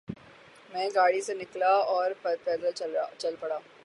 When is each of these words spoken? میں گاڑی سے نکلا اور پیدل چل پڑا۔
میں 0.71 0.89
گاڑی 0.95 1.21
سے 1.21 1.33
نکلا 1.33 1.73
اور 1.93 2.11
پیدل 2.21 2.71
چل 3.17 3.35
پڑا۔ 3.39 3.59